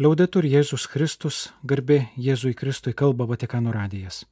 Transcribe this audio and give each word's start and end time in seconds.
Liaudetur 0.00 0.46
Jėzus 0.48 0.86
Kristus, 0.88 1.38
garbė 1.60 2.06
Jėzui 2.16 2.54
Kristui 2.56 2.94
kalba 2.96 3.26
Vatikano 3.28 3.68
radijas. 3.68 4.22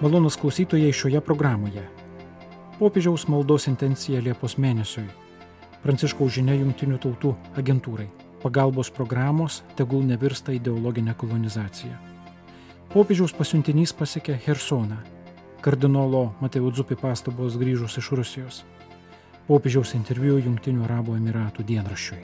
Malonus 0.00 0.40
klausytojai 0.40 0.88
šioje 1.02 1.20
programoje. 1.20 1.84
Popiežiaus 2.80 3.28
maldos 3.28 3.68
intencija 3.68 4.24
Liepos 4.24 4.56
mėnesiui. 4.56 5.04
Pranciškaus 5.84 6.40
žinia 6.40 6.56
Junktinių 6.56 6.96
tautų 7.04 7.36
agentūrai. 7.60 8.08
Pagalbos 8.40 8.88
programos 8.88 9.60
tegul 9.76 10.08
nevirsta 10.08 10.56
ideologinė 10.56 11.12
kolonizacija. 11.12 12.00
Popiežiaus 12.96 13.36
pasiuntinys 13.36 13.92
pasiekė 13.92 14.40
Hersoną. 14.48 15.19
Kardinolo 15.60 16.32
Mateo 16.40 16.70
Dzupi 16.72 16.96
pastabos 16.96 17.58
grįžus 17.60 17.98
iš 18.00 18.06
Rusijos. 18.16 18.60
Popiežiaus 19.44 19.92
interviu 19.98 20.38
Junktinių 20.40 20.86
Arabų 20.86 21.18
Emiratų 21.18 21.66
dienraščiui. 21.68 22.20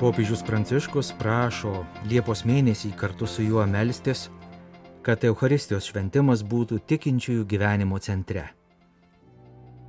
Popiežius 0.00 0.44
Pranciškus 0.46 1.12
prašo 1.20 1.84
Liepos 2.08 2.46
mėnesį 2.48 2.94
kartu 2.96 3.28
su 3.28 3.44
juo 3.44 3.64
melstis, 3.68 4.30
kad 5.04 5.24
Euharistijos 5.24 5.92
šventimas 5.92 6.44
būtų 6.48 6.80
tikinčiųjų 6.88 7.44
gyvenimo 7.44 8.00
centre. 8.00 8.48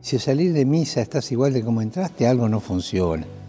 Si 0.02 0.20
salir 0.20 0.54
de 0.54 0.68
misa 0.68 1.02
estás 1.02 1.32
igual 1.32 1.54
de 1.54 1.64
como 1.64 1.82
entraste, 1.82 2.28
algo 2.28 2.48
no 2.48 2.60
funciona. 2.60 3.47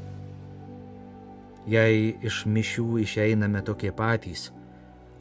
Jei 1.69 2.15
iš 2.25 2.45
mišių 2.49 2.87
išeiname 3.05 3.61
tokie 3.67 3.91
patys, 3.93 4.49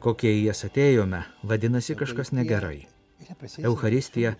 kokie 0.00 0.30
į 0.38 0.46
jas 0.48 0.64
atėjome, 0.68 1.24
vadinasi 1.44 1.96
kažkas 1.98 2.32
negerai. 2.32 2.86
Euharistija 3.60 4.36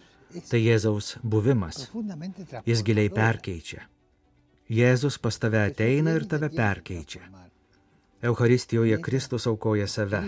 tai 0.49 0.63
Jėzaus 0.63 1.17
buvimas. 1.23 1.89
Jis 2.69 2.85
giliai 2.87 3.11
perkeičia. 3.13 3.85
Jėzus 4.69 5.17
pas 5.21 5.37
tave 5.41 5.61
ateina 5.65 6.15
ir 6.17 6.25
tave 6.29 6.49
perkeičia. 6.53 7.23
Euharistijoje 8.29 8.99
Kristus 9.01 9.47
aukoja 9.47 9.87
save, 9.87 10.25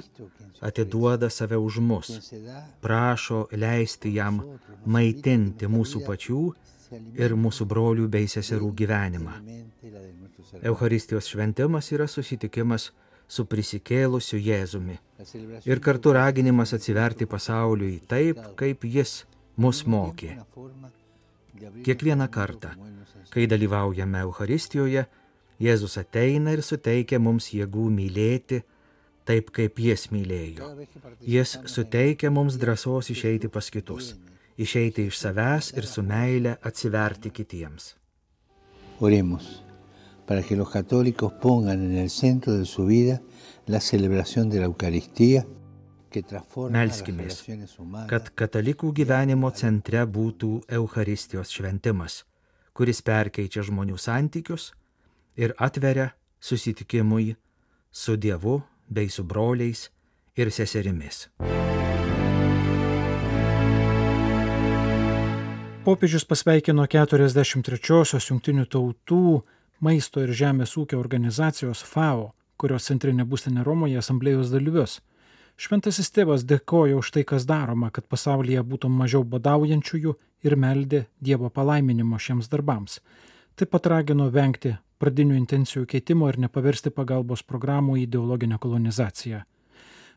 atiduoda 0.60 1.30
save 1.30 1.56
už 1.58 1.78
mus, 1.82 2.10
prašo 2.80 3.46
leisti 3.52 4.14
jam 4.14 4.38
maitinti 4.86 5.66
mūsų 5.66 6.04
pačių 6.06 6.42
ir 7.18 7.34
mūsų 7.34 7.66
brolių 7.72 8.06
bei 8.08 8.30
seserų 8.30 8.70
gyvenimą. 8.82 9.34
Euharistijos 10.62 11.28
šventimas 11.30 11.90
yra 11.92 12.06
susitikimas 12.08 12.90
su 13.30 13.46
prisikėlusiu 13.46 14.40
Jėzumi 14.42 14.96
ir 15.68 15.80
kartu 15.84 16.12
raginimas 16.16 16.74
atsiverti 16.74 17.28
pasauliui 17.30 18.00
taip, 18.10 18.40
kaip 18.58 18.84
jis 18.84 19.24
mus 19.60 19.84
mokė. 19.86 20.34
Kiekvieną 21.84 22.26
kartą, 22.32 22.72
kai 23.30 23.46
dalyvaujame 23.50 24.24
Euharistijoje, 24.24 25.06
Jėzus 25.60 25.98
ateina 26.00 26.54
ir 26.56 26.62
suteikia 26.64 27.18
mums 27.20 27.50
jėgų 27.52 27.90
mylėti 27.92 28.62
taip, 29.28 29.52
kaip 29.52 29.78
jis 29.78 30.06
mylėjo. 30.14 30.70
Jis 31.20 31.58
suteikia 31.68 32.32
mums 32.32 32.56
drąsos 32.58 33.12
išeiti 33.12 33.52
pas 33.52 33.68
kitus, 33.70 34.14
išeiti 34.56 35.10
iš 35.10 35.20
savęs 35.20 35.74
ir 35.76 35.86
su 35.86 36.02
meile 36.02 36.56
atsiverti 36.64 37.30
kitiems. 37.36 37.92
Oremos 39.04 39.69
para 40.30 40.44
que 40.44 40.54
los 40.54 40.70
católicos 40.70 41.32
pongan 41.32 41.82
en 41.82 41.96
el 41.96 42.08
centro 42.08 42.56
de 42.56 42.64
su 42.64 42.86
vida 42.86 43.20
la 43.66 43.80
celebración 43.80 44.48
de 44.48 44.60
la 44.60 44.66
Eucaristía 44.66 45.42
Melskimės, 46.70 47.40
kad 48.06 48.30
katalikų 48.38 48.92
gyvenimo 48.94 49.50
centre 49.50 50.04
būtų 50.06 50.52
Euharistijos 50.78 51.50
šventimas, 51.50 52.20
kuris 52.70 53.02
perkeičia 53.02 53.66
žmonių 53.66 53.98
santykius 53.98 54.70
ir 55.34 55.50
atveria 55.58 56.12
susitikimui 56.38 57.34
su 57.90 58.14
Dievu 58.14 58.62
bei 58.86 59.10
su 59.10 59.26
broliais 59.26 59.88
ir 60.38 60.54
seserimis. 60.54 61.26
Popiežius 65.82 66.22
pasveikino 66.22 66.86
43-osios 66.86 68.30
jungtinių 68.30 68.70
tautų 68.70 69.40
maisto 69.80 70.22
ir 70.24 70.32
žemės 70.36 70.76
ūkio 70.80 70.98
organizacijos 71.00 71.82
FAO, 71.86 72.32
kurios 72.60 72.88
centrinė 72.90 73.24
būstinė 73.24 73.64
Romoje 73.64 73.98
asamblėjos 74.00 74.52
dalyvius. 74.52 75.00
Šventasis 75.60 76.08
tėvas 76.16 76.44
dėkoja 76.48 76.96
už 76.96 77.10
tai, 77.14 77.24
kas 77.28 77.44
daroma, 77.48 77.90
kad 77.90 78.06
pasaulyje 78.08 78.62
būtų 78.64 78.88
mažiau 78.88 79.24
badaujančiųjų 79.24 80.14
ir 80.48 80.56
meldė 80.56 81.04
Dievo 81.20 81.50
palaiminimo 81.50 82.18
šiems 82.18 82.48
darbams. 82.48 83.00
Taip 83.56 83.72
pat 83.74 83.88
ragino 83.92 84.30
vengti 84.32 84.76
pradinių 85.00 85.36
intencijų 85.40 85.86
keitimo 85.88 86.28
ir 86.28 86.38
nepaversti 86.40 86.92
pagalbos 86.92 87.42
programų 87.44 87.98
į 88.00 88.04
ideologinę 88.06 88.60
kolonizaciją. 88.60 89.42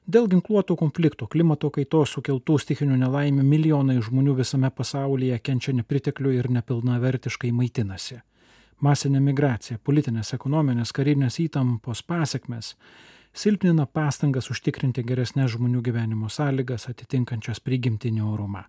Dėl 0.04 0.28
ginkluotų 0.28 0.76
konfliktų, 0.76 1.30
klimato 1.32 1.70
kaitos 1.72 2.12
sukeltų 2.16 2.58
stichinių 2.60 2.98
nelaimių 3.06 3.44
milijonai 3.48 4.02
žmonių 4.04 4.36
visame 4.42 4.68
pasaulyje 4.68 5.38
kenčia 5.40 5.72
nepriteklių 5.78 6.34
ir 6.42 6.50
nepilnavertiškai 6.52 7.54
maitinasi. 7.56 8.20
Masinė 8.84 9.22
migracija, 9.24 9.78
politinės, 9.80 10.34
ekonominės, 10.36 10.92
karinės 10.92 11.38
įtampos 11.40 12.02
pasiekmes 12.04 12.74
silpnina 13.32 13.86
pastangas 13.88 14.50
užtikrinti 14.52 15.06
geresnės 15.08 15.54
žmonių 15.54 15.80
gyvenimo 15.86 16.28
sąlygas 16.28 16.90
atitinkančias 16.92 17.64
prigimtinį 17.64 18.26
orumą. 18.28 18.66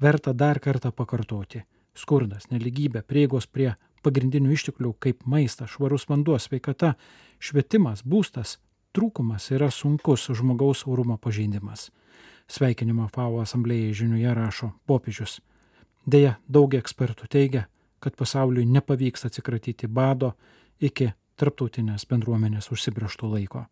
Verta 0.00 0.32
dar 0.32 0.60
kartą 0.60 0.88
pakartoti- 0.88 1.62
skurdas, 2.02 2.48
neligybė, 2.48 3.02
prieigos 3.02 3.46
prie 3.46 3.74
pagrindinių 4.02 4.52
išteklių 4.56 4.94
kaip 4.98 5.26
maistas, 5.26 5.70
švarus 5.70 6.08
vanduo, 6.08 6.38
sveikata, 6.40 6.94
švietimas, 7.38 8.02
būstas 8.02 8.56
trūkumas 8.94 9.50
yra 9.50 9.70
sunkus 9.70 10.30
žmogaus 10.32 10.86
orumo 10.86 11.18
pažeidimas. 11.18 11.90
Sveikinimo 12.48 13.10
FAO 13.12 13.42
asamblėjai 13.42 13.92
žiniuje 13.92 14.34
rašo 14.34 14.72
popiežius. 14.86 15.40
Deja, 16.06 16.38
daug 16.48 16.70
ekspertų 16.70 17.28
teigia, 17.28 17.66
kad 18.06 18.14
pasauliui 18.14 18.68
nepavyks 18.70 19.26
atsikratyti 19.26 19.90
bado 19.90 20.36
iki 20.78 21.10
tarptautinės 21.34 22.06
bendruomenės 22.06 22.70
užsibrieštų 22.70 23.32
laiko. 23.32 23.64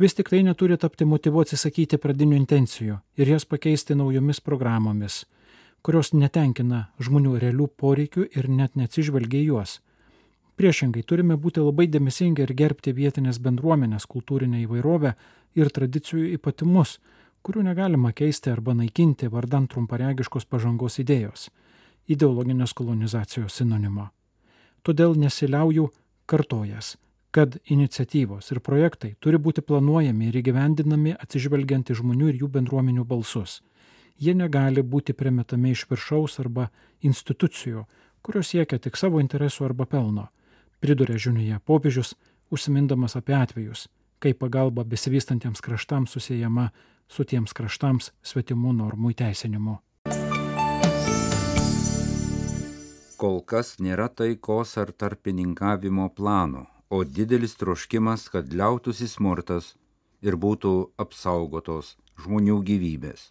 Vis 0.00 0.16
tik 0.16 0.30
tai 0.32 0.40
neturi 0.42 0.78
tapti 0.80 1.04
motyvu 1.06 1.44
atsisakyti 1.44 2.00
pradinių 2.02 2.38
intencijų 2.40 2.96
ir 3.20 3.28
jas 3.30 3.44
pakeisti 3.46 3.94
naujomis 3.94 4.40
programomis, 4.42 5.20
kurios 5.84 6.14
netenkina 6.16 6.86
žmonių 6.98 7.36
realių 7.42 7.68
poreikių 7.82 8.24
ir 8.32 8.48
net 8.48 8.80
neatsižvelgia 8.80 9.42
juos. 9.44 9.76
Priešingai 10.56 11.04
turime 11.04 11.36
būti 11.36 11.60
labai 11.60 11.86
dėmesingi 11.92 12.42
ir 12.42 12.54
gerbti 12.56 12.94
vietinės 12.96 13.38
bendruomenės 13.44 14.08
kultūrinę 14.10 14.64
įvairovę 14.64 15.14
ir 15.60 15.70
tradicijų 15.70 16.32
ypatumus, 16.38 16.96
kurių 17.44 17.66
negalima 17.68 18.14
keisti 18.16 18.50
arba 18.50 18.74
naikinti 18.74 19.28
vardant 19.28 19.70
trumparegiškos 19.70 20.48
pažangos 20.48 20.98
idėjos- 21.02 21.50
ideologinės 22.08 22.74
kolonizacijos 22.76 23.60
sinonimo. 23.60 24.08
Todėl 24.84 25.16
nesiliauju 25.16 25.88
kartojas, 26.26 26.96
kad 27.34 27.56
iniciatyvos 27.64 28.52
ir 28.52 28.60
projektai 28.60 29.14
turi 29.20 29.40
būti 29.40 29.64
planuojami 29.64 30.28
ir 30.28 30.38
įgyvendinami 30.42 31.16
atsižvelgiant 31.16 31.90
į 31.90 31.98
žmonių 32.00 32.30
ir 32.30 32.44
jų 32.44 32.50
bendruomenių 32.58 33.04
balsus. 33.04 33.62
Jie 34.20 34.34
negali 34.34 34.82
būti 34.82 35.16
primetami 35.16 35.72
iš 35.74 35.88
viršaus 35.90 36.38
arba 36.38 36.68
institucijų, 37.02 37.88
kurios 38.22 38.52
siekia 38.54 38.78
tik 38.78 38.96
savo 38.96 39.18
interesų 39.24 39.66
arba 39.66 39.88
pelno 39.90 40.28
priduria 40.84 41.16
žiniuje 41.16 41.58
popiežius, 41.64 42.12
užsimindamas 42.52 43.16
apie 43.16 43.32
atvejus, 43.38 43.86
kai 44.20 44.34
pagalba 44.36 44.84
besivystantiems 44.84 45.64
kraštams 45.64 46.12
susijęma 46.12 46.68
su 47.08 47.24
tiems 47.24 47.56
kraštams 47.56 48.12
svetimų 48.20 48.76
normų 48.82 49.14
įteisinimu. 49.16 49.78
Kol 53.24 53.38
kas 53.40 53.78
nėra 53.80 54.10
taikos 54.12 54.74
ar 54.76 54.90
tarpininkavimo 54.92 56.10
plano, 56.12 56.66
o 56.92 56.98
didelis 57.08 57.54
troškimas, 57.56 58.26
kad 58.28 58.52
liautųsi 58.52 59.08
smurtas 59.08 59.70
ir 60.20 60.36
būtų 60.36 60.72
apsaugotos 61.00 61.94
žmonių 62.20 62.58
gyvybės, 62.68 63.30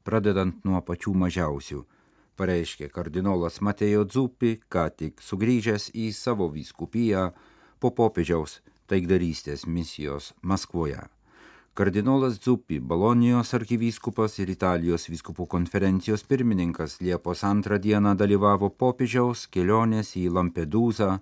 pradedant 0.00 0.64
nuo 0.64 0.80
pačių 0.86 1.12
mažiausių 1.26 1.82
pareiškė 2.40 2.88
kardinolas 2.94 3.60
Matejo 3.60 4.06
Dzupi, 4.08 4.54
ką 4.72 4.86
tik 4.96 5.20
sugrįžęs 5.20 5.90
į 5.92 6.06
savo 6.16 6.48
vyskupiją 6.56 7.26
po 7.84 7.92
popiežiaus 7.92 8.62
taikdarystės 8.88 9.66
misijos 9.68 10.32
Maskvoje. 10.40 11.04
Kardinolas 11.74 12.38
Dzupi, 12.38 12.78
Bolonijos 12.80 13.48
arkivyskupas 13.56 14.36
ir 14.38 14.52
Italijos 14.52 15.08
vyskupų 15.10 15.48
konferencijos 15.50 16.22
pirmininkas 16.22 17.00
Liepos 17.02 17.42
antrą 17.48 17.80
dieną 17.82 18.12
dalyvavo 18.14 18.68
popiežiaus 18.78 19.48
kelionės 19.50 20.12
į 20.20 20.28
Lampedūzą 20.36 21.16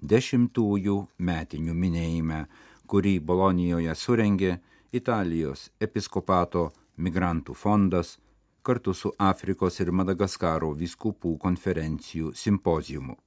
dešimtųjų 0.00 0.96
metinių 1.28 1.76
minėjime, 1.84 2.40
kurį 2.88 3.14
Bolonijoje 3.20 3.98
surengė 4.06 4.56
Italijos 4.96 5.68
episkopato 5.76 6.70
migrantų 6.96 7.60
fondas 7.66 8.16
kartu 8.64 8.96
su 8.96 9.12
Afrikos 9.18 9.76
ir 9.84 9.92
Madagaskaro 9.92 10.72
viskupų 10.72 11.36
konferencijų 11.36 12.32
simpozijumu. 12.32 13.20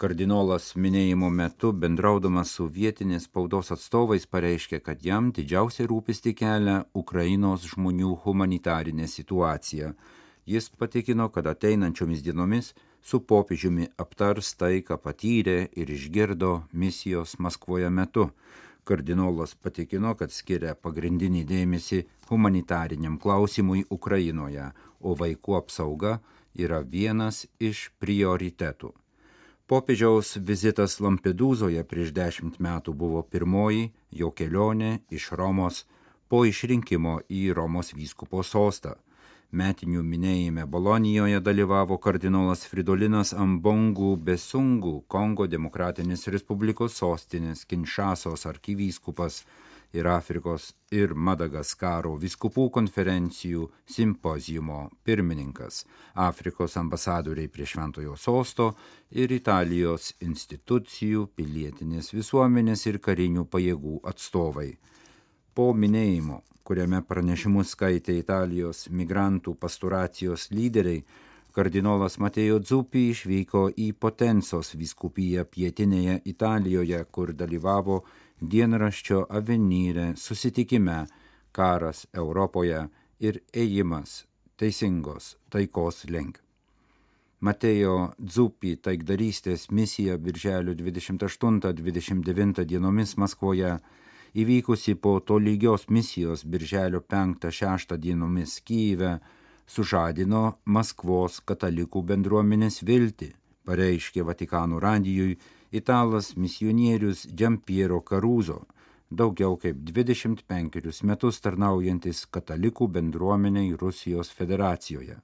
Kardinolas 0.00 0.70
minėjimo 0.80 1.28
metu 1.28 1.74
bendraudamas 1.76 2.54
su 2.56 2.64
vietinės 2.72 3.26
spaudos 3.26 3.68
atstovais 3.74 4.22
pareiškė, 4.34 4.78
kad 4.80 5.02
jam 5.04 5.26
didžiausia 5.36 5.84
rūpisti 5.90 6.32
kelia 6.38 6.76
Ukrainos 6.96 7.66
žmonių 7.68 8.14
humanitarinė 8.22 9.04
situacija. 9.12 9.90
Jis 10.48 10.70
patikino, 10.82 11.26
kad 11.34 11.50
ateinančiomis 11.52 12.22
dienomis 12.24 12.70
su 13.10 13.20
popiežiumi 13.32 13.90
aptars 14.00 14.54
tai, 14.62 14.80
ką 14.80 14.96
patyrė 15.04 15.58
ir 15.76 15.92
išgirdo 15.92 16.54
misijos 16.72 17.36
Maskvoje 17.36 17.92
metu. 17.92 18.30
Kardinolas 18.88 19.52
patikino, 19.52 20.14
kad 20.16 20.32
skiria 20.32 20.72
pagrindinį 20.80 21.44
dėmesį 21.52 22.00
humanitariniam 22.32 23.20
klausimui 23.20 23.84
Ukrainoje, 24.00 24.72
o 25.04 25.12
vaikų 25.12 25.60
apsauga 25.60 26.16
yra 26.56 26.80
vienas 26.80 27.44
iš 27.60 27.90
prioritetų. 28.00 28.94
Popiežiaus 29.70 30.32
vizitas 30.42 30.96
Lampedūzoje 30.98 31.84
prieš 31.86 32.08
dešimt 32.10 32.56
metų 32.58 32.90
buvo 33.02 33.20
pirmoji 33.22 33.84
jo 34.20 34.32
kelionė 34.34 34.88
iš 35.14 35.28
Romos 35.38 35.84
po 36.26 36.40
išrinkimo 36.48 37.20
į 37.30 37.42
Romos 37.54 37.92
vyskupo 37.94 38.42
sostą. 38.42 38.96
Metinių 39.54 40.02
minėjime 40.02 40.64
Bolonijoje 40.66 41.38
dalyvavo 41.46 42.00
kardinolas 42.02 42.64
Fridolinas 42.66 43.30
Ambongų 43.30 44.16
Besungų, 44.26 44.96
Kongo 45.06 45.46
Demokratinės 45.46 46.26
Respublikos 46.34 46.98
sostinės 46.98 47.62
Kinšasos 47.70 48.50
arkivyskupas 48.50 49.44
ir 49.92 50.06
Afrikos 50.06 50.70
ir 50.94 51.14
Madagaskaro 51.14 52.12
viskupų 52.20 52.68
konferencijų 52.74 53.66
simpozijumo 53.90 54.82
pirmininkas, 55.04 55.84
Afrikos 56.14 56.76
ambasadoriai 56.80 57.50
prie 57.50 57.66
Šventojo 57.66 58.16
sosto 58.16 58.70
ir 59.10 59.32
Italijos 59.34 60.12
institucijų, 60.20 61.26
pilietinės 61.34 62.12
visuomenės 62.14 62.86
ir 62.86 63.00
karinių 63.02 63.46
pajėgų 63.50 64.00
atstovai. 64.12 64.70
Po 65.54 65.72
minėjimo, 65.74 66.42
kuriame 66.62 67.02
pranešimus 67.02 67.74
skaitė 67.74 68.14
Italijos 68.20 68.86
migrantų 68.94 69.56
pasturacijos 69.58 70.46
lyderiai, 70.54 71.02
kardinolas 71.50 72.20
Matėjo 72.22 72.60
Dzupi 72.62 73.08
išvyko 73.10 73.64
į 73.74 73.90
Potensos 73.98 74.70
viskupiją 74.78 75.42
pietinėje 75.50 76.20
Italijoje, 76.30 77.00
kur 77.10 77.32
dalyvavo 77.34 78.04
dienraščio 78.40 79.26
Avenyrė 79.28 80.14
susitikime 80.16 81.06
Karas 81.52 82.06
Europoje 82.14 82.88
ir 83.20 83.40
ėjimas 83.52 84.24
teisingos 84.60 85.36
taikos 85.52 86.04
link. 86.08 86.40
Matėjo 87.40 88.12
Dzupi 88.20 88.76
taikdarystės 88.84 89.70
misija 89.72 90.18
birželio 90.20 90.74
28-29 90.76 92.64
dienomis 92.68 93.16
Maskvoje 93.16 93.78
įvykusi 94.36 94.94
po 95.00 95.20
tolygios 95.20 95.88
misijos 95.88 96.44
birželio 96.44 97.00
5-6 97.00 97.96
dienomis 97.96 98.60
Kyive 98.60 99.18
sužadino 99.66 100.52
Maskvos 100.64 101.40
katalikų 101.40 102.02
bendruomenės 102.12 102.82
viltį, 102.84 103.32
pareiškė 103.64 104.22
Vatikano 104.26 104.76
radijui 104.82 105.38
italas 105.70 106.36
misionierius 106.36 107.26
Džampiero 107.34 108.00
Karuzo, 108.00 108.64
daugiau 109.10 109.56
kaip 109.56 109.76
25 109.76 111.02
metus 111.04 111.40
tarnaujantis 111.40 112.26
katalikų 112.26 112.88
bendruomeniai 112.88 113.74
Rusijos 113.78 114.30
federacijoje. 114.30 115.16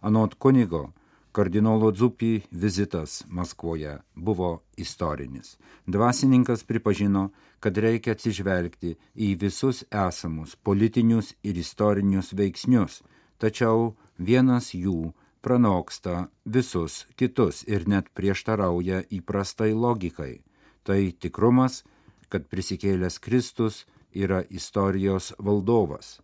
Anot 0.00 0.34
kunigo, 0.38 0.92
kardinolo 1.32 1.90
Dzupi 1.92 2.40
vizitas 2.50 3.24
Maskvoje 3.28 3.98
buvo 4.14 4.62
istorinis. 4.76 5.58
Dvasininkas 5.86 6.64
pripažino, 6.64 7.30
kad 7.60 7.78
reikia 7.78 8.14
atsižvelgti 8.14 8.94
į 9.14 9.34
visus 9.40 9.84
esamus 9.90 10.56
politinius 10.56 11.34
ir 11.42 11.58
istorinius 11.58 12.32
veiksnius, 12.32 13.02
tačiau 13.38 13.94
vienas 14.18 14.72
jų 14.74 15.12
pranoksta 15.40 16.28
visus 16.44 17.06
kitus 17.16 17.62
ir 17.68 17.88
net 17.88 18.10
prieštarauja 18.14 19.02
įprastai 19.10 19.72
logikai. 19.74 20.40
Tai 20.82 21.00
tikrumas, 21.20 21.82
kad 22.28 22.48
prisikėlęs 22.48 23.18
Kristus 23.20 23.84
yra 24.12 24.42
istorijos 24.50 25.32
valdovas. 25.38 26.18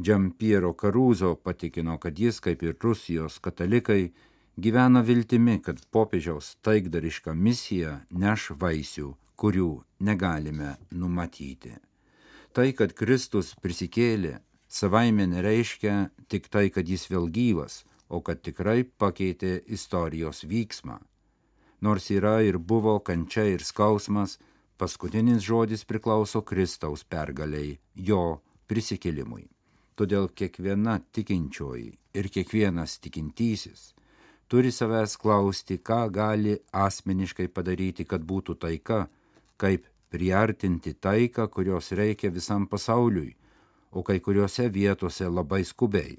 Džampiero 0.00 0.72
Karuzo 0.72 1.34
patikino, 1.34 1.98
kad 1.98 2.18
jis, 2.18 2.40
kaip 2.40 2.62
ir 2.62 2.74
Rusijos 2.82 3.38
katalikai, 3.38 4.12
gyvena 4.56 5.04
viltimi, 5.06 5.60
kad 5.62 5.78
popiežiaus 5.90 6.56
taikdariška 6.66 7.34
misija 7.34 8.00
neš 8.10 8.50
vaisių, 8.58 9.12
kurių 9.38 9.70
negalime 10.00 10.74
numatyti. 10.90 11.76
Tai, 12.54 12.68
kad 12.74 12.94
Kristus 12.94 13.54
prisikėlė, 13.62 14.38
savaime 14.68 15.26
nereiškia 15.30 16.10
tik 16.30 16.50
tai, 16.50 16.68
kad 16.74 16.88
jis 16.90 17.06
vėl 17.10 17.26
gyvas, 17.30 17.82
o 18.08 18.20
kad 18.20 18.42
tikrai 18.44 18.84
pakeitė 18.84 19.62
istorijos 19.66 20.44
vyksmą. 20.48 20.98
Nors 21.80 22.10
yra 22.10 22.40
ir 22.42 22.58
buvo 22.58 22.98
kančia 23.00 23.44
ir 23.50 23.64
skausmas, 23.64 24.38
paskutinis 24.78 25.44
žodis 25.44 25.84
priklauso 25.84 26.42
Kristaus 26.42 27.04
pergaliai, 27.04 27.78
jo 27.94 28.40
prisikelimui. 28.68 29.48
Todėl 29.94 30.30
kiekviena 30.34 30.98
tikinčioji 31.14 31.92
ir 32.14 32.28
kiekvienas 32.34 32.98
tikintysis 32.98 33.92
turi 34.48 34.72
savęs 34.72 35.16
klausti, 35.18 35.78
ką 35.78 36.08
gali 36.10 36.56
asmeniškai 36.72 37.48
padaryti, 37.48 38.04
kad 38.04 38.22
būtų 38.22 38.58
taika, 38.60 39.06
kaip 39.56 39.86
priartinti 40.14 40.94
taiką, 40.94 41.48
kurios 41.48 41.92
reikia 41.92 42.30
visam 42.30 42.66
pasauliui, 42.70 43.34
o 43.90 44.02
kai 44.02 44.20
kuriuose 44.20 44.68
vietose 44.68 45.28
labai 45.30 45.64
skubiai 45.64 46.18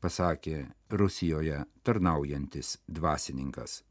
pasakė 0.00 0.66
Rusijoje 0.90 1.64
tarnaujantis 1.82 2.78
dvasininkas. 2.88 3.82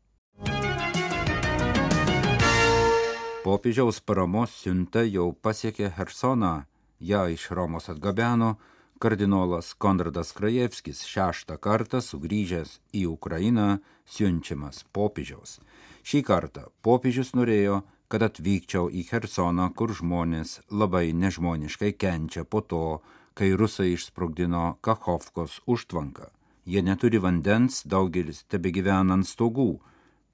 Popiežiaus 3.43 4.01
paramos 4.03 4.55
siunta 4.63 5.05
jau 5.07 5.29
pasiekė 5.31 5.93
Hersoną, 5.95 6.65
ją 6.99 7.27
iš 7.31 7.49
Romos 7.55 7.87
atgabeno 7.93 8.57
kardinolas 8.99 9.73
Konradas 9.77 10.31
Krajevskis 10.33 11.03
šeštą 11.05 11.57
kartą 11.61 12.01
sugrįžęs 12.01 12.79
į 12.97 13.05
Ukrainą 13.11 13.77
siunčiamas 14.09 14.83
popiežiaus. 14.93 15.59
Šį 16.07 16.23
kartą 16.25 16.67
popiežius 16.85 17.33
norėjo, 17.37 17.83
kad 18.07 18.23
atvykčiau 18.23 18.87
į 18.89 19.03
Hersoną, 19.11 19.69
kur 19.77 19.93
žmonės 19.93 20.61
labai 20.71 21.11
nežmoniškai 21.13 21.93
kenčia 21.99 22.43
po 22.43 22.63
to, 22.63 22.99
kai 23.37 23.51
rusai 23.53 23.91
išsprogdino 23.93 24.63
Kachovkos 24.81 25.59
užtvanką. 25.69 26.31
Jie 26.65 26.81
neturi 26.81 27.19
vandens, 27.21 27.83
daugelis 27.85 28.41
tebe 28.51 28.71
gyvena 28.73 29.13
ant 29.13 29.29
stogų, 29.29 29.75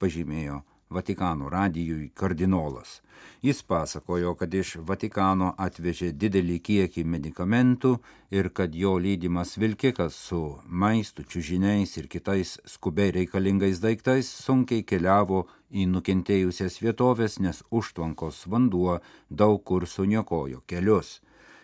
pažymėjo 0.00 0.62
Vatikano 0.94 1.48
radijui 1.48 2.10
kardinolas. 2.14 3.00
Jis 3.42 3.62
pasakojo, 3.62 4.34
kad 4.40 4.54
iš 4.54 4.76
Vatikano 4.88 5.50
atvežė 5.66 6.12
didelį 6.22 6.58
kiekį 6.68 7.04
medikamentų 7.14 7.92
ir 8.38 8.48
kad 8.56 8.74
jo 8.74 8.94
lydimas 9.06 9.56
vilkikas 9.58 10.16
su 10.28 10.40
maistu, 10.66 11.24
čiužiniais 11.24 11.96
ir 12.00 12.08
kitais 12.08 12.56
skubiai 12.74 13.12
reikalingais 13.18 13.82
daiktais 13.84 14.30
sunkiai 14.46 14.86
keliavo 14.86 15.44
į 15.70 15.86
nukentėjusias 15.92 16.80
vietovės, 16.84 17.38
nes 17.40 17.62
užtvankos 17.70 18.44
vanduo 18.46 19.00
daug 19.30 19.60
kur 19.64 19.88
suniokojo 19.88 20.62
kelius. 20.66 21.18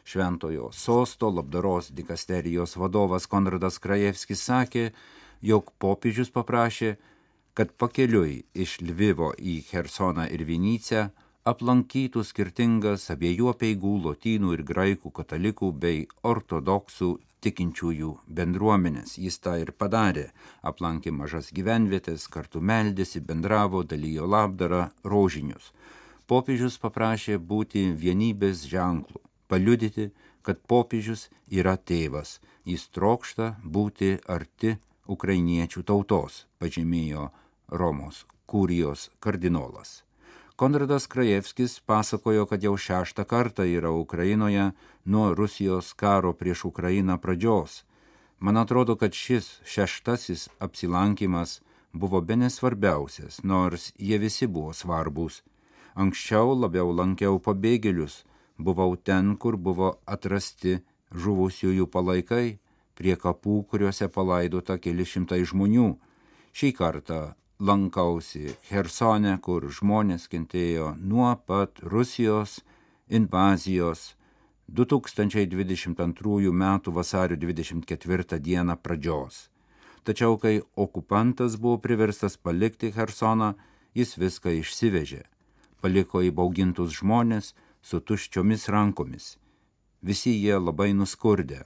Šventojo 0.05 0.71
sosto 0.73 1.31
labdaros 1.31 1.91
dikasterijos 1.93 2.77
vadovas 2.77 3.27
Konradas 3.27 3.79
Krajevskis 3.79 4.43
sakė, 4.49 4.91
jog 5.41 5.73
popiežius 5.79 6.31
paprašė, 6.35 6.97
kad 7.55 7.73
pakeliui 7.77 8.45
iš 8.55 8.79
Lvivo 8.81 9.33
į 9.37 9.61
Hersoną 9.71 10.27
ir 10.33 10.45
Vinycią 10.49 11.09
aplankytų 11.51 12.23
skirtingas 12.25 13.09
abiejų 13.13 13.55
peigų 13.61 13.97
lotynų 14.05 14.55
ir 14.57 14.63
graikų 14.71 15.13
katalikų 15.19 15.73
bei 15.85 16.07
ortodoksų 16.23 17.11
tikinčiųjų 17.41 18.11
bendruomenės. 18.29 19.17
Jis 19.19 19.41
tą 19.45 19.57
ir 19.63 19.73
padarė. 19.73 20.27
Aplankė 20.63 21.13
mažas 21.17 21.49
gyvenvietės, 21.57 22.29
kartu 22.29 22.61
meldėsi, 22.61 23.23
bendravo, 23.25 23.83
dalyjo 23.83 24.29
labdarą, 24.29 24.91
rožinius. 25.05 25.73
Popiežius 26.29 26.77
paprašė 26.79 27.41
būti 27.41 27.89
vienybės 28.05 28.69
ženklų 28.69 29.30
paliudyti, 29.51 30.11
kad 30.47 30.63
popiežius 30.71 31.29
yra 31.51 31.77
tėvas, 31.77 32.39
jis 32.65 32.89
trokšta 32.95 33.57
būti 33.65 34.17
arti 34.27 34.77
ukrainiečių 35.11 35.83
tautos, 35.85 36.45
pažymėjo 36.63 37.31
Romos 37.69 38.25
kurijos 38.51 39.11
kardinolas. 39.21 40.03
Konradas 40.57 41.07
Krajevskis 41.07 41.81
pasakojo, 41.81 42.47
kad 42.47 42.63
jau 42.63 42.75
šeštą 42.77 43.25
kartą 43.25 43.65
yra 43.65 43.91
Ukrainoje 43.91 44.73
nuo 45.05 45.35
Rusijos 45.35 45.93
karo 45.95 46.33
prieš 46.33 46.65
Ukrainą 46.65 47.17
pradžios. 47.19 47.85
Man 48.41 48.57
atrodo, 48.57 48.97
kad 48.97 49.13
šis 49.13 49.61
šeštasis 49.65 50.49
apsilankimas 50.59 51.61
buvo 51.93 52.21
be 52.21 52.37
nesvarbiausias, 52.37 53.41
nors 53.43 53.93
jie 53.99 54.19
visi 54.19 54.47
buvo 54.47 54.73
svarbus. 54.73 55.43
Anksčiau 55.95 56.53
labiau 56.55 56.93
lankiau 56.93 57.39
pabėgėlius, 57.39 58.25
buvau 58.65 58.97
ten, 58.97 59.37
kur 59.37 59.57
buvo 59.57 59.95
atrasti 60.07 60.79
žuvusiųjų 61.11 61.87
palaikai, 61.91 62.59
prie 62.95 63.17
kapų, 63.17 63.65
kuriuose 63.71 64.11
palaidota 64.13 64.77
keli 64.79 65.07
šimtai 65.09 65.43
žmonių. 65.49 65.91
Šį 66.53 66.73
kartą 66.77 67.21
lankausi 67.61 68.57
Hersone, 68.71 69.37
kur 69.45 69.69
žmonės 69.73 70.29
kentėjo 70.33 70.95
nuo 70.99 71.33
pat 71.47 71.81
Rusijos 71.81 72.61
invazijos 73.09 74.15
2022 74.71 76.53
m. 76.53 76.65
vasario 76.87 77.37
24 77.37 78.39
d. 78.39 78.77
pradžios. 78.83 79.49
Tačiau, 80.05 80.39
kai 80.39 80.61
okupantas 80.77 81.57
buvo 81.61 81.79
priverstas 81.79 82.37
palikti 82.37 82.93
Hersoną, 82.95 83.55
jis 83.95 84.17
viską 84.17 84.55
išsivežė. 84.61 85.25
Paliko 85.81 86.23
įbaugintus 86.25 86.95
žmonės 87.01 87.53
su 87.83 88.01
tuščiomis 88.01 88.69
rankomis. 88.69 89.37
Visi 90.03 90.33
jie 90.33 90.57
labai 90.59 90.93
nuskurdė, 90.97 91.65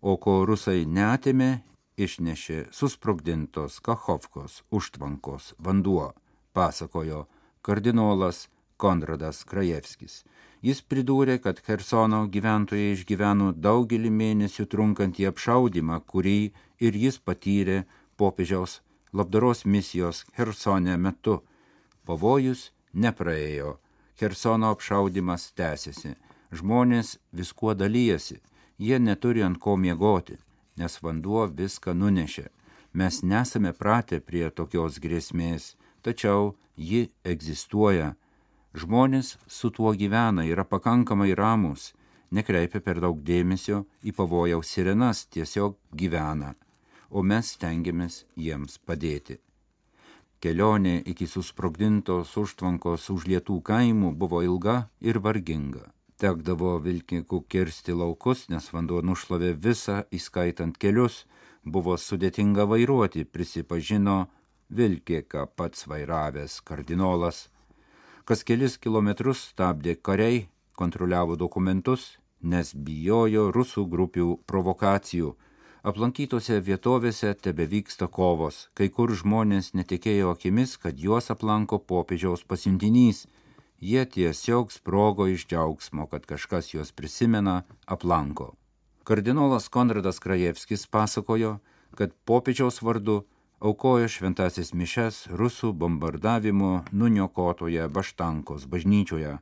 o 0.00 0.16
ko 0.16 0.42
rusai 0.46 0.84
netėmė, 0.86 1.62
išnešė 1.98 2.58
susprogdintos 2.72 3.78
Kachovkos 3.84 4.62
užtvankos 4.70 5.52
vanduo, 5.58 6.12
pasakojo 6.54 7.26
kardinolas 7.62 8.48
Konradas 8.76 9.44
Krajevskis. 9.46 10.22
Jis 10.62 10.80
pridūrė, 10.86 11.38
kad 11.42 11.58
Hersono 11.66 12.24
gyventojai 12.30 12.92
išgyveno 12.94 13.50
daugelį 13.66 14.10
mėnesių 14.14 14.66
trunkantį 14.70 15.26
apšaudimą, 15.30 16.00
kurį 16.06 16.52
ir 16.86 16.98
jis 17.04 17.18
patyrė 17.18 17.82
popiežiaus 18.18 18.80
labdaros 19.12 19.64
misijos 19.66 20.24
Hersone 20.38 20.96
metu. 20.98 21.40
Pavojus 22.06 22.70
nepraėjo, 22.94 23.76
Hersono 24.22 24.70
apšaudimas 24.70 25.50
tęsiasi, 25.58 26.14
žmonės 26.54 27.16
viskuo 27.34 27.74
dalyjasi, 27.74 28.38
jie 28.78 29.02
neturi 29.02 29.42
ant 29.42 29.58
ko 29.58 29.74
miegoti 29.76 30.38
nes 30.76 30.98
vanduo 31.02 31.46
viską 31.46 31.94
nunešė. 31.94 32.48
Mes 32.92 33.22
nesame 33.22 33.72
pratę 33.72 34.20
prie 34.20 34.48
tokios 34.50 34.98
grėsmės, 35.00 35.74
tačiau 36.04 36.54
ji 36.76 37.08
egzistuoja. 37.24 38.12
Žmonės 38.76 39.36
su 39.48 39.70
tuo 39.70 39.92
gyvena, 39.96 40.44
yra 40.48 40.64
pakankamai 40.64 41.32
ramus, 41.36 41.92
nekreipia 42.30 42.80
per 42.80 43.00
daug 43.04 43.20
dėmesio 43.20 43.84
į 44.04 44.12
pavojaus 44.16 44.72
sirenas, 44.72 45.24
tiesiog 45.28 45.76
gyvena, 45.92 46.54
o 47.10 47.22
mes 47.22 47.52
stengiamės 47.56 48.24
jiems 48.36 48.78
padėti. 48.86 49.38
Kelionė 50.42 50.96
iki 51.06 51.28
susprogdintos 51.30 52.32
užtvankos 52.40 53.04
užlietų 53.14 53.60
kaimų 53.62 54.08
buvo 54.18 54.40
ilga 54.42 54.88
ir 54.98 55.20
varginga. 55.22 55.84
Tekdavo 56.18 56.72
vilkininkų 56.82 57.38
kirsti 57.46 57.94
laukus, 57.94 58.48
nes 58.50 58.66
vanduo 58.74 58.98
nušlavė 59.06 59.52
visą, 59.54 60.00
įskaitant 60.10 60.74
kelius, 60.82 61.20
buvo 61.62 61.94
sudėtinga 61.94 62.66
vairuoti, 62.66 63.22
prisipažino 63.22 64.16
vilkėka 64.74 65.46
pats 65.54 65.86
vairavęs 65.86 66.58
kardinolas. 66.66 67.44
Kas 68.26 68.42
kelis 68.42 68.74
kilometrus 68.82 69.44
stabdė 69.52 69.94
kariai, 69.94 70.48
kontroliavo 70.74 71.38
dokumentus, 71.38 72.16
nes 72.42 72.74
bijojo 72.74 73.52
rusų 73.54 73.86
grupių 73.94 74.28
provokacijų. 74.50 75.36
Aplankytose 75.82 76.60
vietovėse 76.62 77.32
tebe 77.42 77.64
vyksta 77.66 78.06
kovos, 78.06 78.68
kai 78.78 78.86
kur 78.86 79.10
žmonės 79.18 79.72
netikėjo 79.74 80.30
akimis, 80.30 80.76
kad 80.78 80.94
juos 80.94 81.30
aplanko 81.34 81.80
popiežiaus 81.82 82.44
pasiuntinys 82.46 83.24
jie 83.82 84.04
tiesiog 84.06 84.70
sprogo 84.70 85.26
iš 85.26 85.46
džiaugsmo, 85.50 86.06
kad 86.06 86.26
kažkas 86.26 86.70
juos 86.74 86.92
prisimena, 86.94 87.62
aplanko. 87.86 88.52
Kardinolas 89.02 89.66
Konradas 89.68 90.22
Krajevskis 90.22 90.86
pasakojo, 90.86 91.56
kad 91.98 92.14
popiežiaus 92.24 92.78
vardu 92.82 93.24
aukojo 93.58 94.06
šventasis 94.06 94.70
mišes 94.78 95.26
rusų 95.34 95.72
bombardavimo 95.74 96.84
nuniokotoje 96.92 97.88
Baštankos 97.88 98.68
bažnyčioje. 98.70 99.40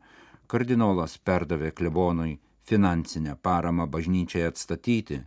Kardinolas 0.48 1.18
perdavė 1.20 1.74
klebonui 1.76 2.38
finansinę 2.64 3.36
paramą 3.36 3.84
bažnyčiai 3.86 4.48
atstatyti. 4.48 5.20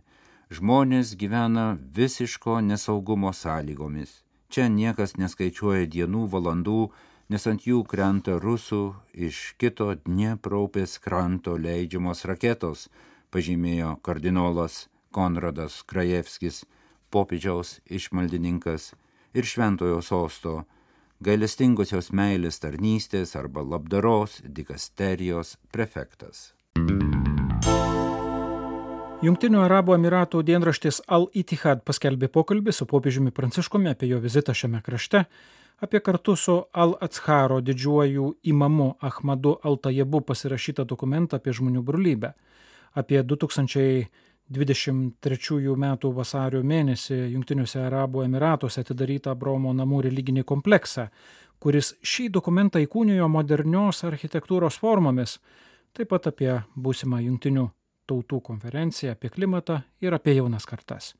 Žmonės 0.54 1.16
gyvena 1.18 1.78
visiško 1.96 2.60
nesaugumo 2.62 3.32
sąlygomis. 3.34 4.20
Čia 4.52 4.68
niekas 4.70 5.16
neskaičiuoja 5.18 5.88
dienų, 5.90 6.28
valandų, 6.30 6.82
nes 7.32 7.46
ant 7.50 7.64
jų 7.66 7.80
krenta 7.90 8.36
rusų 8.38 8.82
iš 9.26 9.40
kito 9.58 9.88
Dniepraupės 10.04 11.00
kranto 11.02 11.56
leidžiamos 11.58 12.22
raketos, 12.30 12.86
pažymėjo 13.34 13.96
kardinolas 14.06 14.84
Konradas 15.10 15.80
Krajevskis, 15.90 16.62
popiežiaus 17.10 17.80
išmaldininkas 17.90 18.92
ir 19.34 19.50
šventojo 19.50 20.04
sosto 20.06 20.60
gailestingosios 21.18 22.12
meilės 22.14 22.62
tarnystės 22.62 23.34
arba 23.40 23.66
labdaros 23.74 24.38
dikasterijos 24.46 25.56
prefektas. 25.74 26.52
Junktinių 29.24 29.62
Arabų 29.64 29.94
Emiratų 29.94 30.42
dienraštis 30.44 30.98
Al-Itihad 31.08 31.80
paskelbė 31.88 32.28
pokalbį 32.28 32.74
su 32.76 32.84
popiežiumi 32.84 33.30
Pranciškumi 33.32 33.88
apie 33.94 34.10
jo 34.10 34.18
vizitą 34.20 34.52
šiame 34.52 34.82
krašte 34.84 35.24
apie 35.80 36.00
kartu 36.04 36.36
su 36.36 36.64
Al-Atsharo 36.72 37.60
didžiuoju 37.64 38.34
imamu 38.42 38.94
Ahmadu 39.00 39.58
Altajebu 39.62 40.20
pasirašytą 40.28 40.84
dokumentą 40.84 41.36
apie 41.36 41.52
žmonių 41.52 41.82
brolybę, 41.82 42.32
apie 42.92 43.22
2023 43.22 45.72
m. 45.72 45.96
vasario 46.18 46.62
mėnesį 46.62 47.14
Junktiniuose 47.34 47.78
Arabų 47.86 48.24
Emiratuose 48.24 48.80
atidarytą 48.84 49.34
Bromo 49.34 49.72
namų 49.72 50.02
religinį 50.08 50.42
kompleksą, 50.44 51.08
kuris 51.58 51.94
šį 52.02 52.28
dokumentą 52.28 52.78
įkūnijo 52.84 53.28
modernios 53.28 54.04
architektūros 54.04 54.78
formomis, 54.78 55.38
taip 55.96 56.08
pat 56.12 56.26
apie 56.28 56.62
būsimą 56.76 57.20
Junktinių 57.24 57.83
tautų 58.08 58.40
konferenciją, 58.44 59.14
apie 59.14 59.30
klimatą 59.32 59.80
ir 60.04 60.16
apie 60.16 60.36
jaunas 60.38 60.66
kartas. 60.68 61.14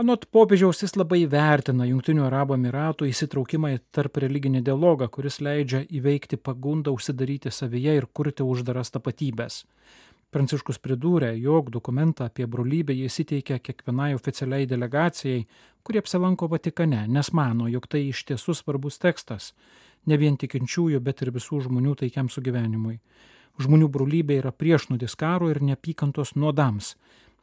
Anot 0.00 0.22
popiežiaus 0.32 0.78
jis 0.80 0.94
labai 0.96 1.26
vertina 1.28 1.84
Junktinių 1.84 2.22
Arabų 2.24 2.54
Emiratų 2.56 3.08
įsitraukimą 3.10 3.74
į 3.74 3.80
tarp 3.92 4.20
religinį 4.22 4.62
dialogą, 4.64 5.10
kuris 5.12 5.40
leidžia 5.44 5.82
įveikti 5.84 6.38
pagundą 6.40 6.94
užsidaryti 6.96 7.52
savyje 7.52 7.98
ir 7.98 8.06
kurti 8.08 8.46
uždaras 8.46 8.94
tapatybės. 8.94 9.64
Pranciškus 10.30 10.78
pridūrė, 10.78 11.34
jog 11.42 11.72
dokumentą 11.74 12.28
apie 12.30 12.46
brolybę 12.46 12.94
jis 12.94 13.18
įteikia 13.24 13.58
kiekvienai 13.58 14.14
oficialiai 14.14 14.68
delegacijai, 14.70 15.42
kurie 15.82 16.00
apsilanko 16.00 16.46
Vatikane, 16.48 17.02
nes 17.10 17.32
mano, 17.34 17.66
jog 17.68 17.88
tai 17.90 18.06
iš 18.12 18.22
tiesų 18.28 18.54
svarbus 18.54 19.00
tekstas, 19.02 19.50
ne 20.06 20.16
vien 20.16 20.38
tikinčiųjų, 20.40 21.00
bet 21.02 21.20
ir 21.26 21.32
visų 21.34 21.64
žmonių 21.66 21.96
taikiam 22.04 22.30
sugyvenimui. 22.30 23.00
Žmonių 23.58 23.88
brolybė 23.92 24.38
yra 24.40 24.52
priešnudis 24.52 25.16
karo 25.18 25.50
ir 25.50 25.58
neapykantos 25.64 26.36
nuodams, 26.36 26.94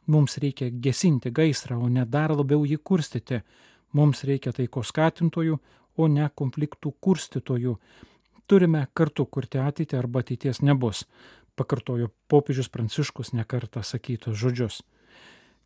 Mums 0.08 0.38
reikia 0.40 0.70
gesinti 0.72 1.30
gaisrą, 1.30 1.76
o 1.84 1.88
ne 1.92 2.06
dar 2.08 2.32
labiau 2.32 2.62
jį 2.64 2.78
kurstyti. 2.80 3.42
Mums 3.92 4.22
reikia 4.24 4.54
taiko 4.56 4.80
skatintojų, 4.80 5.58
o 6.00 6.06
ne 6.08 6.28
konfliktų 6.40 6.94
kurstytojų. 7.04 7.74
Turime 8.48 8.86
kartu 8.96 9.26
kurti 9.26 9.60
ateitį 9.60 9.98
arba 9.98 10.22
ateities 10.24 10.62
nebus, 10.64 11.02
pakartojo 11.60 12.08
popiežius 12.32 12.72
Pranciškus 12.72 13.34
nekartą 13.36 13.82
sakytus 13.84 14.38
žodžius. 14.40 14.80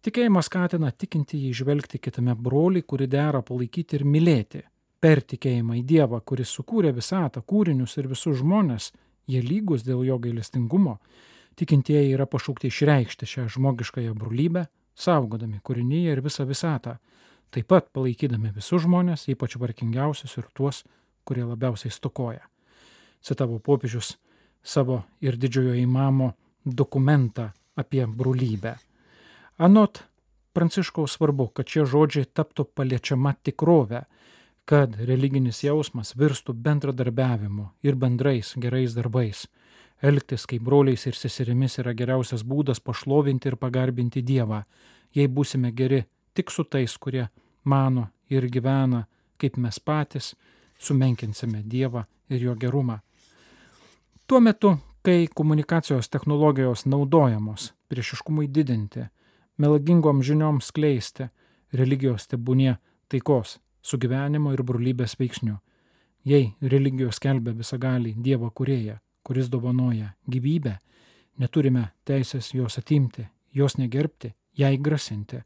Tikėjimas 0.03 0.51
skatina 0.51 0.91
tikinti 0.91 1.39
jį 1.45 1.53
žvelgti 1.63 2.03
kitame 2.03 2.35
broliui, 2.35 2.83
kurį 2.83 3.07
dera 3.07 3.45
palaikyti 3.47 4.01
ir 4.01 4.03
mylėti. 4.03 4.65
Per 4.99 5.23
tikėjimą 5.23 5.79
į 5.79 5.85
Dievą, 5.87 6.19
kuris 6.27 6.51
sukūrė 6.51 6.91
visatą, 6.97 7.45
kūrinius 7.47 7.95
ir 8.03 8.11
visus 8.11 8.41
žmonės, 8.43 8.91
jie 9.31 9.43
lygus 9.43 9.85
dėl 9.87 10.05
jo 10.07 10.19
gailestingumo, 10.23 10.99
tikintieji 11.59 12.15
yra 12.17 12.27
pašaukti 12.27 12.71
išreikšti 12.71 13.29
šią 13.29 13.49
žmogiškąją 13.57 14.15
brolybę, 14.19 14.67
saugodami 14.95 15.61
kūrinyje 15.65 16.13
ir 16.17 16.23
visą 16.25 16.47
visatą, 16.49 16.97
taip 17.53 17.69
pat 17.69 17.91
palaikydami 17.93 18.53
visus 18.55 18.85
žmonės, 18.87 19.29
ypač 19.33 19.57
vargingiausius 19.61 20.37
ir 20.41 20.49
tuos, 20.57 20.83
kurie 21.25 21.45
labiausiai 21.47 21.93
stokoja. 21.93 22.47
Citavo 23.23 23.59
popiežius 23.63 24.17
savo 24.63 25.03
ir 25.23 25.37
didžiojo 25.39 25.77
įmamo 25.79 26.33
dokumentą 26.65 27.51
apie 27.79 28.07
brolybę. 28.07 28.77
Anot 29.59 30.03
Pranciškaus 30.53 31.15
svarbu, 31.17 31.47
kad 31.57 31.69
šie 31.69 31.87
žodžiai 31.89 32.29
taptų 32.29 32.67
paliečiama 32.77 33.33
tikrovė, 33.41 34.03
kad 34.73 34.95
religinis 35.05 35.59
jausmas 35.67 36.15
virstų 36.17 36.55
bendradarbiavimu 36.65 37.67
ir 37.85 37.97
bendrais 38.01 38.55
gerais 38.57 38.95
darbais. 38.97 39.43
Elgtis 40.01 40.47
kaip 40.49 40.63
broliais 40.65 41.03
ir 41.05 41.17
seserimis 41.19 41.77
yra 41.83 41.93
geriausias 41.93 42.41
būdas 42.41 42.81
pašlovinti 42.81 43.51
ir 43.51 43.59
pagarbinti 43.61 44.23
Dievą, 44.25 44.63
jei 45.13 45.29
būsime 45.29 45.75
geri 45.77 46.07
tik 46.33 46.51
su 46.51 46.65
tais, 46.65 46.95
kurie 46.97 47.27
mano 47.65 48.07
ir 48.33 48.47
gyvena 48.49 49.03
kaip 49.37 49.59
mes 49.61 49.77
patys, 49.79 50.31
sumenkinsime 50.79 51.61
Dievą 51.69 52.07
ir 52.33 52.47
jo 52.47 52.55
gerumą. 52.57 53.03
Tuo 54.27 54.41
metu, 54.41 54.79
kai 55.05 55.27
komunikacijos 55.35 56.09
technologijos 56.09 56.87
naudojamos 56.87 57.75
priešiškumui 57.93 58.49
didinti, 58.49 59.05
melagingom 59.59 60.25
žinioms 60.25 60.73
skleisti, 60.73 61.29
religijos 61.77 62.25
tebūnie 62.33 62.79
taikos, 63.13 63.59
sugyvenimo 63.83 64.53
ir 64.55 64.63
brolybės 64.63 65.17
veiksnių. 65.21 65.57
Jei 66.25 66.53
religijos 66.63 67.19
kelbia 67.19 67.55
visagalį 67.57 68.15
Dievo 68.23 68.51
kurėją, 68.51 69.01
kuris 69.27 69.49
dovanoja 69.51 70.13
gyvybę, 70.31 70.77
neturime 71.39 71.89
teisės 72.07 72.53
jos 72.55 72.79
atimti, 72.79 73.27
jos 73.53 73.77
negerbti, 73.79 74.33
jai 74.59 74.77
grasinti. 74.79 75.43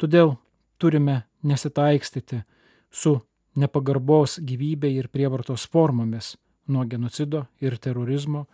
Todėl 0.00 0.36
turime 0.78 1.22
nesitaikstyti 1.42 2.42
su 2.90 3.18
nepagarbos 3.56 4.38
gyvybei 4.40 4.96
ir 4.96 5.08
prievartos 5.12 5.68
formomis 5.68 6.36
nuo 6.66 6.84
genocido 6.88 7.46
ir 7.60 7.76
terorizmo 7.78 8.46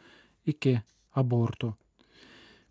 iki 0.46 0.78
abortų. 1.14 1.74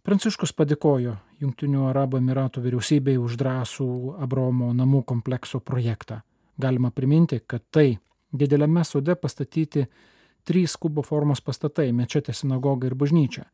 Pranciškus 0.03 0.53
padėkojo 0.55 1.17
Junktinių 1.37 1.83
Arabų 1.91 2.17
Emiratų 2.17 2.63
vyriausybei 2.63 3.19
už 3.21 3.35
drąsų 3.37 3.87
Abromo 4.25 4.71
namų 4.73 5.03
komplekso 5.05 5.59
projektą. 5.61 6.23
Galima 6.57 6.89
priminti, 6.89 7.37
kad 7.45 7.61
tai 7.69 7.99
dideliame 8.33 8.81
sode 8.85 9.13
pastatyti 9.15 9.83
trys 10.43 10.73
kubo 10.81 11.03
formos 11.05 11.41
pastatai- 11.41 11.91
mečetė, 11.99 12.33
sinagoga 12.33 12.87
ir 12.87 12.95
bažnyčia. 12.95 13.45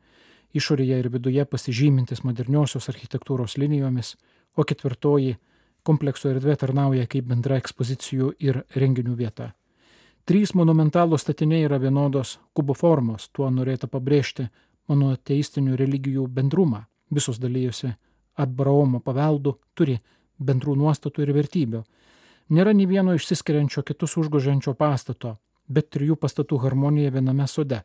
Išorėje 0.55 0.99
ir 0.99 1.09
viduje 1.09 1.45
pasižymintis 1.45 2.23
moderniosios 2.23 2.87
architektūros 2.87 3.57
linijomis, 3.57 4.15
o 4.55 4.63
ketvirtoji 4.63 5.35
komplekso 5.83 6.29
erdvė 6.29 6.55
tarnauja 6.57 7.07
kaip 7.07 7.25
bendra 7.25 7.57
ekspozicijų 7.57 8.33
ir 8.39 8.63
renginių 8.75 9.15
vieta. 9.15 9.53
Trys 10.25 10.53
monumentalų 10.55 11.19
statiniai 11.19 11.65
yra 11.65 11.79
vienodos 11.79 12.39
kubo 12.53 12.73
formos, 12.73 13.29
tuo 13.33 13.49
norėta 13.49 13.87
pabrėžti 13.87 14.49
monoteistinių 14.87 15.75
religijų 15.75 16.27
bendrumą. 16.27 16.85
Visos 17.13 17.39
dalyjosi 17.39 17.93
Abraomo 18.35 18.99
paveldų, 18.99 19.57
turi 19.77 19.99
bendrų 20.39 20.75
nuostatų 20.79 21.23
ir 21.25 21.33
vertybių. 21.37 21.83
Nėra 22.53 22.73
nei 22.73 22.87
vieno 22.89 23.13
išsiskiriančio 23.15 23.83
kitus 23.87 24.17
užgožiančio 24.19 24.73
pastato, 24.75 25.37
bet 25.67 25.89
trijų 25.93 26.17
pastatų 26.19 26.59
harmonija 26.65 27.13
viename 27.13 27.47
sode. 27.47 27.83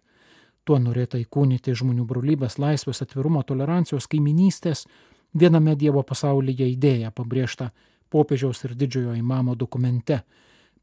Tuo 0.65 0.79
norėta 0.83 1.21
įkūnyti 1.21 1.73
žmonių 1.73 2.05
brolybės, 2.05 2.59
laisvės, 2.59 3.03
atvirumo, 3.05 3.43
tolerancijos, 3.47 4.09
kaiminystės 4.11 4.87
viename 5.33 5.77
Dievo 5.77 6.03
pasaulyje 6.03 6.67
idėja 6.73 7.13
pabrėžta 7.15 7.71
popiežiaus 8.11 8.65
ir 8.65 8.75
didžiojo 8.77 9.15
įmamo 9.17 9.55
dokumente. 9.57 10.23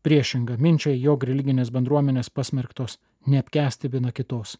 Priešinga 0.05 0.57
minčiai, 0.61 0.97
jog 1.01 1.23
religinės 1.25 1.71
bendruomenės 1.73 2.29
pasmerktos 2.29 2.99
neapkesti 3.27 3.89
viena 3.89 4.11
kitos. 4.13 4.57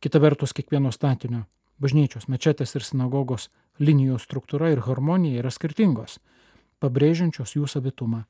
Kita 0.00 0.20
vertus, 0.20 0.52
kiekvieno 0.52 0.92
statinio- 0.92 1.44
bažnyčios, 1.82 2.28
mečetės 2.28 2.74
ir 2.76 2.84
sinagogos 2.86 3.48
linijų 3.78 4.18
struktūra 4.22 4.70
ir 4.72 4.84
harmonija 4.86 5.42
yra 5.42 5.50
skirtingos, 5.50 6.18
pabrėžiančios 6.82 7.56
jų 7.56 7.68
savitumą. 7.70 8.24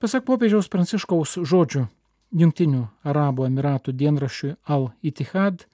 Pasak 0.00 0.24
popiežiaus 0.24 0.70
pranciškaus 0.72 1.38
žodžių 1.44 1.86
Junktinių 2.30 2.84
Arabų 3.10 3.48
Emiratų 3.48 3.92
dienraščiui 3.98 4.54
Al-Itihad, 4.70 5.66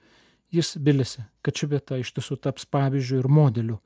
jis 0.49 0.73
bilisi, 0.81 1.21
kad 1.45 1.55
ši 1.55 1.69
vieta 1.73 1.99
iš 2.01 2.15
tiesų 2.17 2.39
taps 2.41 2.65
pavyzdžių 2.65 3.21
ir 3.21 3.29
modeliu 3.29 3.77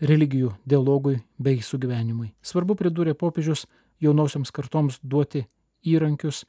religijų 0.00 0.54
dialogui 0.64 1.20
bei 1.38 1.60
sugyvenimui. 1.60 2.32
Svarbu 2.42 2.76
pridūrė 2.78 3.14
popiežius 3.14 3.66
jaunosiams 4.00 4.50
kartoms 4.50 4.98
duoti 5.02 5.44
įrankius, 5.84 6.46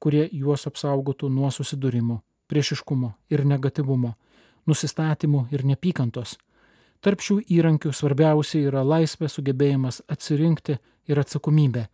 kurie 0.00 0.26
juos 0.32 0.66
apsaugotų 0.68 1.30
nuo 1.32 1.50
susidūrimo, 1.52 2.20
priešiškumo 2.52 3.14
ir 3.32 3.44
negativumo, 3.48 4.14
nusistatymų 4.70 5.48
ir 5.54 5.66
nepykantos. 5.68 6.36
Tarp 7.00 7.24
šių 7.24 7.40
įrankių 7.58 7.92
svarbiausia 7.96 8.62
yra 8.68 8.84
laisvė 8.86 9.28
sugebėjimas 9.32 10.02
atsirinkti 10.08 10.78
ir 11.10 11.20
atsakomybė. 11.20 11.86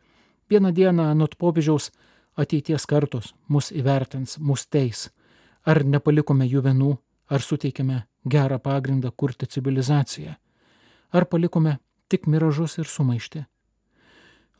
Vieną 0.51 0.73
dieną 0.75 1.11
anot 1.11 1.37
popiežiaus 1.41 1.91
ateities 2.37 2.87
kartos 2.87 3.35
mus 3.49 3.73
įvertins, 3.73 4.39
mus 4.39 4.67
teis. 4.67 5.09
Ar 5.67 5.83
nepalikome 5.85 6.47
jų 6.47 6.63
vienų, 6.69 6.97
ar 7.31 7.43
suteikėme 7.43 8.03
gerą 8.27 8.59
pagrindą 8.63 9.11
kurti 9.11 9.47
civilizaciją 9.51 10.37
ar 11.17 11.25
palikome 11.25 11.79
tik 12.09 12.27
miražus 12.27 12.79
ir 12.79 12.89
sumaištį. 12.91 13.45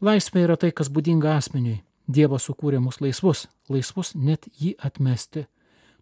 Laisvė 0.07 0.45
yra 0.45 0.57
tai, 0.61 0.73
kas 0.73 0.91
būdinga 0.93 1.37
asmeniui. 1.37 1.83
Dievas 2.07 2.47
sukūrė 2.47 2.79
mus 2.83 3.01
laisvus, 3.03 3.47
laisvus 3.73 4.15
net 4.15 4.47
jį 4.61 4.77
atmesti. 4.89 5.47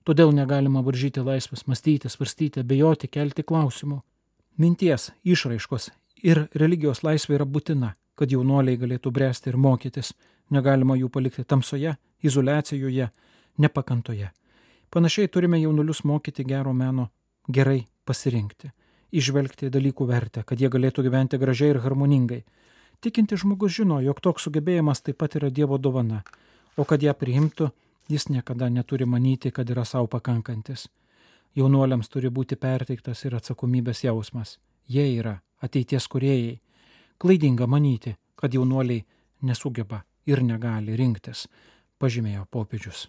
Todėl 0.04 0.34
negalima 0.36 0.82
varžyti 0.84 1.24
laisvės 1.24 1.64
mąstyti, 1.66 2.10
svarstyti, 2.12 2.60
abejoti, 2.60 3.08
kelti 3.08 3.42
klausimų. 3.42 4.02
Minties, 4.60 5.10
išraiškos 5.24 5.90
ir 6.22 6.44
religijos 6.54 7.02
laisvė 7.02 7.38
yra 7.38 7.48
būtina, 7.48 7.94
kad 8.14 8.30
jaunuoliai 8.30 8.78
galėtų 8.80 9.10
bręsti 9.10 9.50
ir 9.50 9.56
mokytis. 9.56 10.12
Negalima 10.52 10.94
jų 11.00 11.08
palikti 11.08 11.44
tamsoje, 11.48 11.96
izolacijoje, 12.22 13.08
nepakantoje. 13.58 14.30
Panašiai 14.92 15.32
turime 15.32 15.58
jaunulius 15.62 16.04
mokyti 16.04 16.44
gero 16.44 16.76
meno 16.76 17.08
gerai 17.48 17.86
pasirinkti 18.04 18.70
išvelgti 19.14 19.70
dalykų 19.70 20.06
vertę, 20.08 20.42
kad 20.46 20.60
jie 20.60 20.70
galėtų 20.70 21.04
gyventi 21.06 21.38
gražiai 21.38 21.74
ir 21.74 21.80
harmoningai. 21.84 22.42
Tikinti 23.04 23.38
žmogus 23.38 23.76
žino, 23.76 24.00
jog 24.02 24.20
toks 24.24 24.46
sugebėjimas 24.46 25.04
taip 25.04 25.20
pat 25.22 25.36
yra 25.38 25.50
Dievo 25.54 25.78
dovana, 25.78 26.22
o 26.76 26.86
kad 26.88 27.02
ją 27.02 27.14
priimtų, 27.18 27.70
jis 28.08 28.28
niekada 28.28 28.70
neturi 28.70 29.06
manyti, 29.06 29.50
kad 29.50 29.70
yra 29.70 29.84
savo 29.84 30.06
pakankantis. 30.06 30.88
Jaunuoliams 31.56 32.08
turi 32.08 32.30
būti 32.30 32.56
perteiktas 32.56 33.24
ir 33.24 33.36
atsakomybės 33.38 34.04
jausmas. 34.04 34.58
Jie 34.88 35.06
yra 35.18 35.38
ateities 35.62 36.08
kuriejai. 36.08 36.60
Klaidinga 37.18 37.66
manyti, 37.66 38.16
kad 38.36 38.54
jaunuoliai 38.54 39.04
nesugeba 39.42 40.02
ir 40.26 40.42
negali 40.42 40.96
rinktis, 40.96 41.46
pažymėjo 41.98 42.46
popiežius. 42.50 43.08